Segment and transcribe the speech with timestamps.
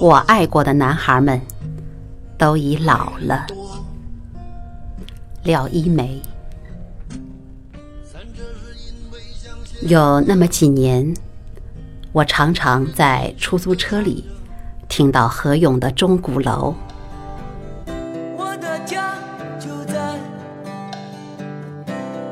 [0.00, 1.40] 我爱过的男孩们
[2.36, 3.46] 都已老了。
[5.42, 6.20] 廖一梅。
[9.82, 11.14] 有那么几年，
[12.12, 14.24] 我常常在出租车里
[14.88, 16.74] 听到何勇的《钟鼓楼》。
[18.36, 19.14] 我的家
[19.58, 20.18] 就在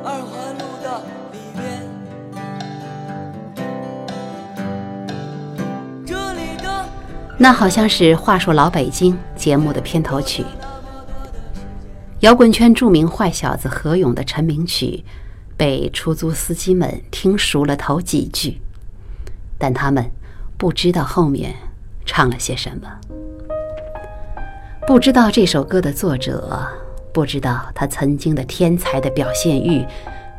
[0.04, 1.02] 二环路的
[7.38, 10.44] 那好像是《话说老北京》节目的片头曲，
[12.20, 15.04] 摇滚圈著名坏小子何勇的成名曲。
[15.54, 18.60] 被出租司机们听熟了头几句，
[19.58, 20.10] 但他们
[20.56, 21.54] 不知道后面
[22.04, 22.88] 唱了些什么，
[24.84, 26.66] 不知道这首歌的作者，
[27.12, 29.86] 不知道他曾经的天才的表现欲，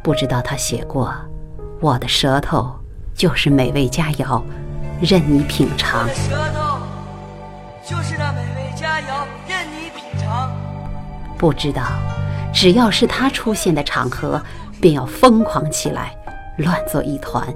[0.03, 1.13] 不知道他写过
[1.79, 2.69] “我的舌头
[3.13, 4.41] 就是美味佳肴，
[4.99, 6.09] 任你品尝”。
[7.85, 10.51] 就是那美味佳肴，任你品尝。
[11.37, 11.83] 不知道，
[12.53, 14.41] 只要是他出现的场合。
[14.81, 16.13] 便要疯狂起来，
[16.57, 17.47] 乱作一团。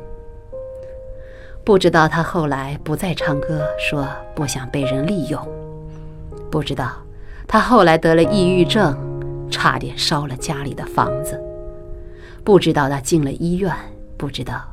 [1.66, 5.46] 不知道他后来不再唱歌，说不想被人利用。
[6.50, 6.94] 不知道
[7.46, 8.98] 他后来得了抑郁症，
[9.52, 11.38] 差点烧了家里的房子。
[12.46, 13.76] 不知道他进了医院，
[14.16, 14.64] 不知道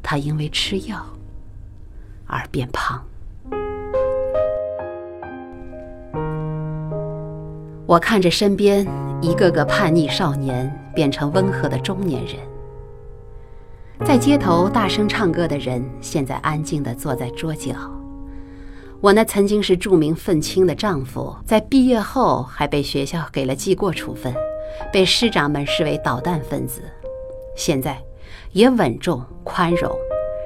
[0.00, 1.04] 他因为吃药
[2.28, 3.02] 而变胖。
[7.88, 8.86] 我看着身边
[9.22, 12.36] 一个个叛逆少年变成温和的中年人，
[14.04, 17.72] 在街头大声唱歌的人，现在安静地坐在桌角。
[19.00, 24.34] 我那曾经是著名愤青的丈夫，在毕业后还被学校给了记过处分，
[24.92, 26.82] 被师长们视为捣蛋分子，
[27.56, 27.96] 现在
[28.52, 29.90] 也稳重宽容，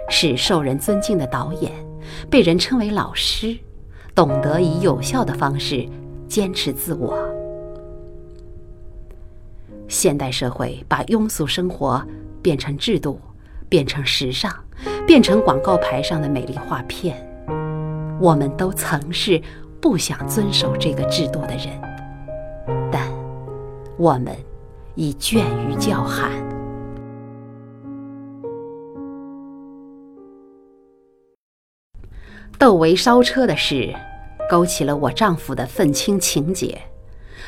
[0.09, 1.73] 是受人尊敬的导演，
[2.31, 3.59] 被人称为老师，
[4.15, 5.89] 懂得以有效的方式。
[6.33, 7.15] 坚持自我。
[9.87, 12.03] 现代社会把庸俗生活
[12.41, 13.21] 变成制度，
[13.69, 14.51] 变成时尚，
[15.07, 17.15] 变成广告牌上的美丽画片。
[18.19, 19.39] 我们都曾是
[19.79, 21.79] 不想遵守这个制度的人，
[22.91, 23.07] 但
[23.99, 24.35] 我们
[24.95, 26.33] 已倦于叫喊。
[32.59, 33.95] 窦唯烧车的事。
[34.53, 36.83] 勾起了我丈夫的愤青情节，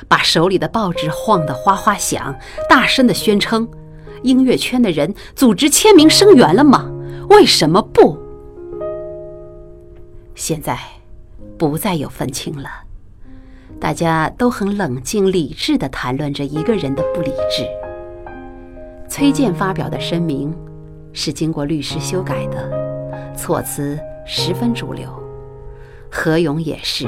[0.09, 2.35] 把手里的报纸晃得哗哗响，
[2.67, 3.69] 大声地宣称
[4.25, 6.91] ：“音乐圈的人组织签名声援了吗？
[7.29, 8.17] 为什么不？”
[10.35, 10.79] 现在
[11.59, 12.71] 不再有愤青了，
[13.79, 17.67] 大家都很冷静理智地谈论着一个人的不理智。
[19.11, 20.57] 崔健发表的声明
[21.13, 25.24] 是经过律师修改的，措辞十分主流。
[26.17, 27.07] 何勇也是。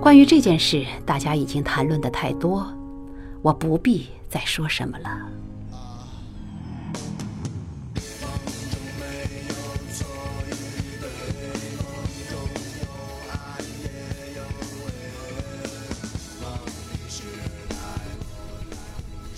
[0.00, 2.66] 关于这件事，大家已经谈论的太多，
[3.40, 5.08] 我不必再说什么了。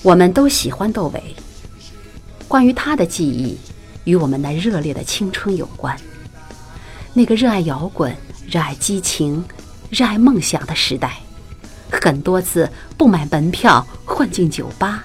[0.02, 1.22] 我们都喜欢窦唯，
[2.48, 3.58] 关于他的记忆，
[4.04, 5.94] 与我们那热烈的青春有关。
[7.12, 8.16] 那个热爱摇滚。
[8.50, 9.44] 热爱激情、
[9.90, 11.18] 热爱梦想的时代，
[11.88, 12.68] 很多次
[12.98, 15.04] 不买门票混进酒吧，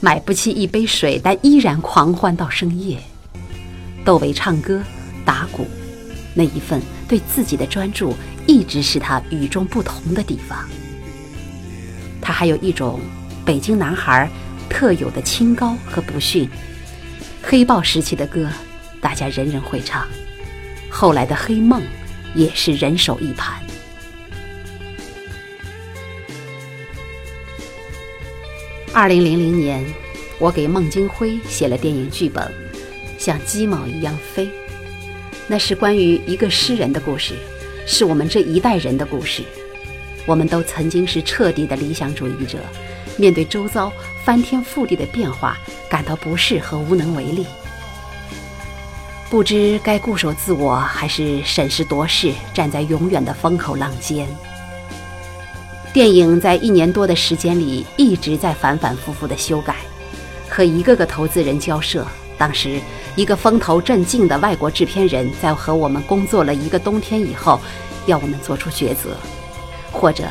[0.00, 3.02] 买不起一杯水，但依然狂欢到深夜。
[4.04, 4.82] 窦唯唱歌、
[5.24, 5.66] 打鼓，
[6.34, 8.14] 那一份对自己的专注，
[8.46, 10.68] 一直是他与众不同的地方。
[12.20, 13.00] 他还有一种
[13.46, 14.28] 北京男孩
[14.68, 16.46] 特有的清高和不逊。
[17.42, 18.46] 黑豹时期的歌，
[19.00, 20.02] 大家人人会唱；
[20.90, 21.80] 后来的黑梦。
[22.34, 23.62] 也是人手一盘。
[28.92, 29.84] 二零零零年，
[30.38, 32.44] 我给孟京辉写了电影剧本，
[33.18, 34.46] 《像鸡毛一样飞》，
[35.46, 37.34] 那是关于一个诗人的故事，
[37.86, 39.42] 是我们这一代人的故事。
[40.26, 42.58] 我们都曾经是彻底的理想主义者，
[43.16, 43.92] 面对周遭
[44.24, 45.56] 翻天覆地的变化，
[45.88, 47.46] 感到不适和无能为力。
[49.30, 54.26] 不知该固守自我，还是审时度势，站在永远的风口浪尖。
[55.92, 59.76] 电影在一年多的时间里一直在反反复复的修改，
[60.48, 62.06] 和一个个投资人交涉。
[62.38, 62.80] 当时，
[63.16, 67.60] 一个风头正劲的外国制片人在和我们工作了一个冬天以后，
[68.06, 69.14] 要我们做出抉择：
[69.92, 70.24] 或者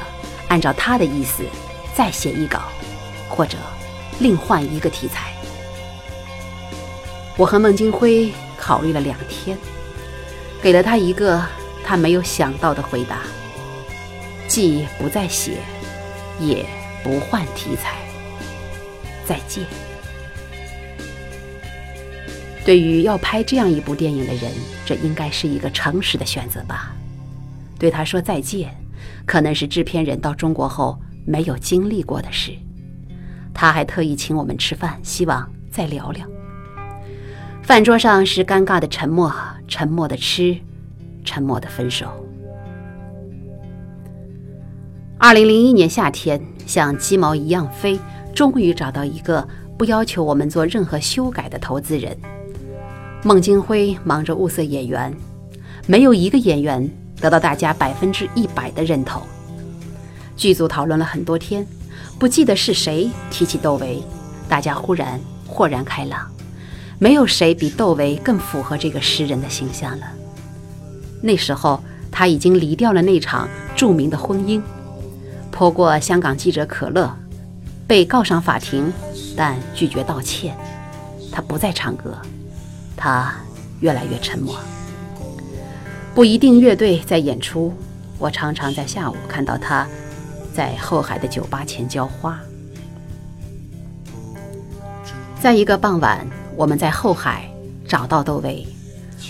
[0.48, 1.44] 按照他的意思
[1.94, 2.62] 再写一稿，
[3.30, 3.60] 或者
[4.18, 5.32] 另换一个题材。
[7.38, 8.34] 我和孟京辉。
[8.58, 9.58] 考虑了两天，
[10.62, 11.42] 给了他一个
[11.84, 13.22] 他没有想到的回答：
[14.48, 15.60] 既不再写，
[16.40, 16.66] 也
[17.04, 17.98] 不换题材。
[19.26, 19.66] 再见。
[22.66, 24.52] 对于要拍这样一部电影的人，
[24.86, 26.94] 这应该是一个诚实的选择吧。
[27.80, 28.76] 对他说再见，
[29.26, 32.52] 可能是制片人到中国后没有经历过的事。
[33.54, 36.37] 他还特意请我们吃饭，希望再聊聊。
[37.68, 39.30] 饭桌上是尴尬的沉默，
[39.68, 40.58] 沉默的吃，
[41.26, 42.08] 沉默的分手。
[45.18, 48.00] 二零零一年夏天，像鸡毛一样飞，
[48.34, 49.46] 终于找到一个
[49.78, 52.18] 不要求我们做任何修改的投资人。
[53.22, 55.14] 孟京辉忙着物色演员，
[55.88, 59.22] 没有一个演员得到大家百分之一百的认同。
[60.38, 61.68] 剧组讨论了很多天，
[62.18, 64.02] 不记得是谁提起窦唯，
[64.48, 66.32] 大家忽然豁然开朗，
[67.00, 70.08] 没有谁比窦唯更符合这个诗人的形象了。
[71.22, 74.62] 那时候他已经离掉了那场著名的婚姻，
[75.52, 77.16] 泼过香港记者可乐，
[77.86, 78.92] 被告上法庭，
[79.36, 80.56] 但拒绝道歉。
[81.32, 82.18] 他不再唱歌。
[82.96, 83.32] 他
[83.80, 84.56] 越来越沉默。
[86.16, 87.72] 不一定乐队在演出，
[88.18, 89.88] 我常常在下午看到他
[90.52, 92.40] 在后海的酒吧前浇花。
[95.40, 96.26] 在一个傍晚，
[96.58, 97.48] 我们在后海
[97.88, 98.66] 找到窦唯，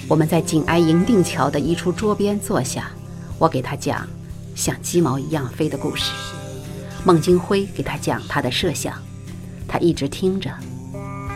[0.08, 2.90] 我们在紧挨银锭桥的一处桌边坐下，
[3.38, 4.08] 我给他讲
[4.56, 6.14] 像鸡毛一样飞的故事，
[7.04, 8.94] 孟京辉给他讲他的设想，
[9.68, 10.50] 他一直听着，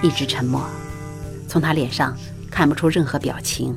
[0.01, 0.65] 一直沉默。
[1.45, 2.17] 从他脸上
[2.49, 3.75] 看不出任何表情。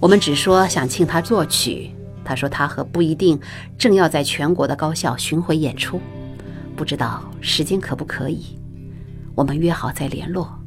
[0.00, 1.92] 我们只说想请他作曲，
[2.24, 3.38] 他说他和不一定
[3.78, 6.00] 正要在全国的高校巡回演出，
[6.74, 8.58] 不知道时间可不可以。
[9.36, 10.58] 我们约好再联络。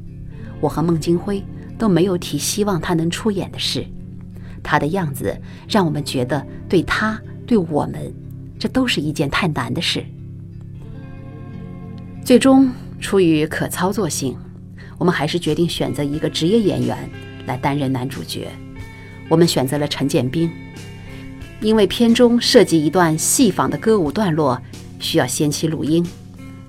[0.59, 1.43] 我和孟京辉
[1.77, 3.85] 都没有提希望他能出演的事。
[4.63, 5.37] 他的样子
[5.69, 8.13] 让我们觉得对他对我们，
[8.57, 10.03] 这都是一件太难的事。
[12.23, 14.35] 最终出于可操作性。
[14.97, 16.97] 我们还是决定选择一个职业演员
[17.45, 18.47] 来担任男主角。
[19.27, 20.49] 我们选择了陈建斌，
[21.59, 24.57] 因为片中涉及一段戏仿的歌舞段落，
[24.99, 26.01] 需要先期录音。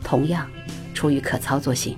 [0.03, 0.45] 同样，
[0.93, 1.97] 出于可操作性，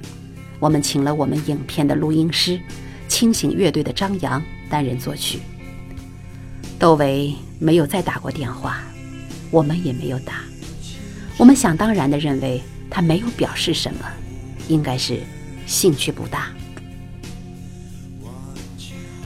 [0.59, 2.61] 我们请了我们影片的录音师
[3.07, 5.41] 清醒乐队的张扬担任作曲。
[6.79, 8.83] 窦唯没有再打过电话，
[9.51, 10.35] 我们也没有打。
[11.37, 12.61] 我们想当然地认为
[12.91, 14.01] 他没有表示什么，
[14.69, 15.21] 应该是。
[15.67, 16.49] 兴趣不大。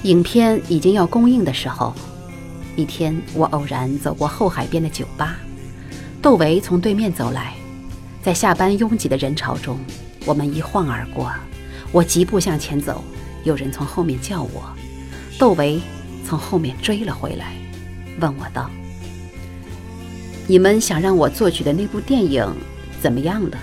[0.03, 1.95] 影片已经要公映的时候，
[2.75, 5.37] 一天我偶然走过后海边的酒吧，
[6.21, 7.55] 窦唯从对面走来，
[8.25, 9.79] 在下班拥挤的人潮中，
[10.25, 11.31] 我们一晃而过。
[11.91, 13.05] 我疾步向前走，
[13.45, 14.65] 有人从后面叫我，
[15.39, 15.81] 窦唯
[16.27, 17.53] 从后面追了回来，
[18.19, 18.71] 问我道
[20.49, 22.47] ：“你们想让我作曲的那部电影
[23.01, 23.59] 怎么样了？”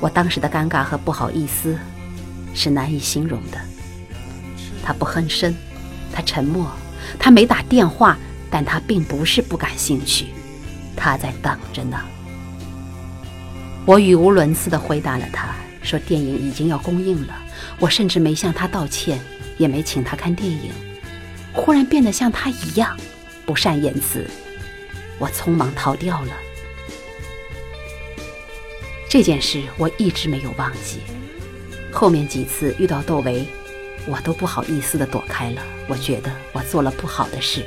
[0.00, 1.78] 我当时的尴尬和不好意思，
[2.52, 3.58] 是难以形容的。
[4.82, 5.54] 他不哼声，
[6.12, 6.70] 他沉默，
[7.18, 8.18] 他没打电话，
[8.50, 10.26] 但他并不是不感兴趣，
[10.94, 11.98] 他在等着呢。
[13.86, 17.34] 我语无伦次地回答了他，说电影已经要公映了。
[17.78, 19.16] 我甚至没向他道歉，
[19.58, 20.72] 也没请他看电影。
[21.52, 22.96] 忽然变得像他一样，
[23.44, 24.28] 不善言辞，
[25.20, 26.32] 我匆忙逃掉了。
[29.08, 30.98] 这件事我一直没有忘记。
[31.92, 33.46] 后面几次遇到窦唯，
[34.04, 35.62] 我都不好意思地躲开了。
[35.86, 37.64] 我觉得我做了不好的事，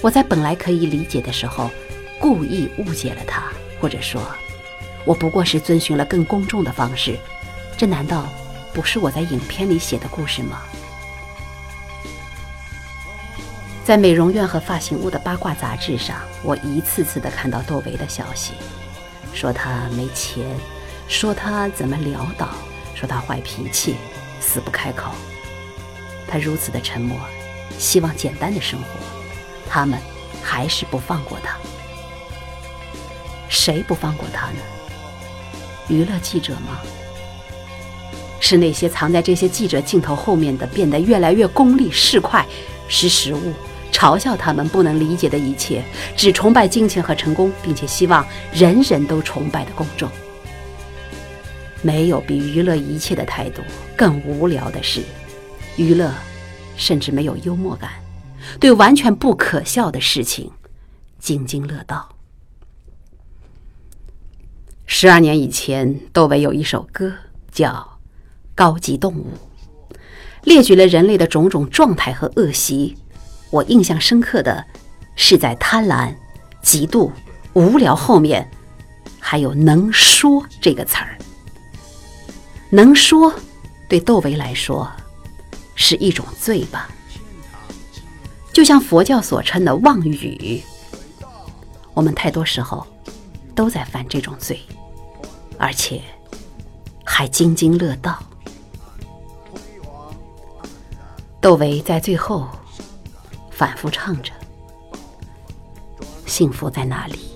[0.00, 1.68] 我在本来可以理解的时候，
[2.20, 4.22] 故意误解了他，或者说，
[5.06, 7.18] 我不过是遵循了更公众的方式。
[7.78, 8.28] 这难道
[8.74, 10.60] 不是我在影片里写的故事吗？
[13.84, 18.54] 在美容院和发型屋的八卦杂志上，我一次次地看到窦唯的消息，
[19.32, 20.44] 说他没钱。
[21.08, 22.48] 说他怎么潦倒，
[22.96, 23.94] 说他坏脾气，
[24.40, 25.12] 死不开口。
[26.26, 27.16] 他如此的沉默，
[27.78, 28.86] 希望简单的生活，
[29.70, 30.00] 他们
[30.42, 31.56] 还是不放过他。
[33.48, 34.58] 谁不放过他呢？
[35.88, 36.80] 娱乐记者吗？
[38.38, 42.44] 是那些藏在这些记者镜头后面的，变得越来越功利、市侩、
[42.86, 43.52] 识时务，
[43.90, 45.82] 嘲笑他们不能理解的一切，
[46.16, 50.08] 只崇拜金钱和成功，并且希望人人都崇拜的公众。
[51.82, 53.62] 没有比娱乐一切的态度
[53.96, 55.02] 更无聊的事。
[55.76, 56.12] 娱乐，
[56.76, 57.90] 甚至没有幽默感，
[58.60, 60.50] 对完全不可笑的事情
[61.18, 62.15] 津津乐道。
[64.86, 67.12] 十二年以前，窦唯有一首歌
[67.50, 67.70] 叫
[68.54, 69.26] 《高级动物》，
[70.44, 72.96] 列举了人类的种种状态和恶习。
[73.50, 74.64] 我印象深刻的
[75.16, 76.14] 是在贪婪、
[76.62, 77.10] 嫉妒、
[77.52, 78.48] 无聊后面，
[79.18, 81.18] 还有“能说”这个词儿。
[82.70, 83.34] 能说，
[83.88, 84.90] 对窦唯来说
[85.74, 86.88] 是一种罪吧？
[88.52, 90.62] 就像佛教所称的妄语，
[91.92, 92.86] 我们太多时候
[93.54, 94.60] 都在犯这种罪，
[95.58, 96.00] 而且
[97.04, 98.22] 还津津乐道。
[101.40, 102.48] 窦唯在最后
[103.50, 104.32] 反复唱着
[106.26, 107.35] ：“幸福在哪里？